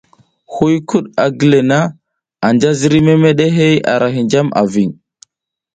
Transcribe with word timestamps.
Hiykud 0.53 1.05
a 1.23 1.25
gi 1.37 1.47
le 1.51 1.59
na 1.69 1.79
anja 2.47 2.69
ziriy 2.79 3.05
memeɗe 3.07 3.45
hey 3.57 3.75
a 3.91 3.93
ra 4.01 4.07
hinjam 4.15 4.47
a 4.59 4.61
ving. 4.73 4.93